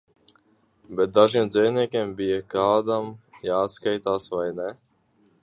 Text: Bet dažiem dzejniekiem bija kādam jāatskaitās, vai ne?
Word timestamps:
Bet 0.99 1.11
dažiem 1.17 1.49
dzejniekiem 1.51 2.15
bija 2.23 2.39
kādam 2.55 3.13
jāatskaitās, 3.51 4.27
vai 4.35 4.49
ne? 4.63 4.69